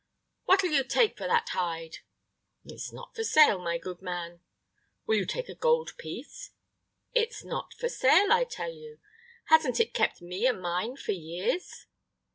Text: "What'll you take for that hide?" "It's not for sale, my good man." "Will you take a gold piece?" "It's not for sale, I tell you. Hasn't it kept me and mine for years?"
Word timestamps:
"What'll 0.45 0.71
you 0.71 0.83
take 0.83 1.15
for 1.15 1.27
that 1.27 1.49
hide?" 1.49 1.97
"It's 2.65 2.91
not 2.91 3.15
for 3.15 3.23
sale, 3.23 3.59
my 3.61 3.77
good 3.77 4.01
man." 4.01 4.39
"Will 5.05 5.13
you 5.17 5.27
take 5.27 5.47
a 5.47 5.53
gold 5.53 5.95
piece?" 5.99 6.49
"It's 7.13 7.43
not 7.43 7.75
for 7.75 7.87
sale, 7.87 8.31
I 8.33 8.45
tell 8.45 8.71
you. 8.73 8.97
Hasn't 9.49 9.79
it 9.79 9.93
kept 9.93 10.19
me 10.19 10.47
and 10.47 10.59
mine 10.59 10.95
for 10.97 11.11
years?" 11.11 11.85